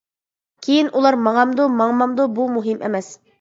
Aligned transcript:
كېيىن 0.67 0.89
ئۇلار 0.99 1.17
ماڭامدۇ 1.27 1.67
ماڭمامدۇ 1.83 2.27
بۇ 2.41 2.49
مۇھىم 2.57 2.83
ئەمەس. 2.89 3.13